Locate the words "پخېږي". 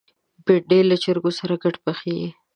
1.85-2.29